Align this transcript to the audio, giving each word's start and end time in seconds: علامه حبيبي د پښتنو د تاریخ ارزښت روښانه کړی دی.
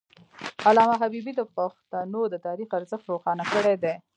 علامه 0.67 0.95
حبيبي 1.01 1.31
د 1.35 1.41
پښتنو 1.55 2.21
د 2.29 2.35
تاریخ 2.45 2.69
ارزښت 2.79 3.05
روښانه 3.11 3.43
کړی 3.53 3.75
دی. 3.83 3.93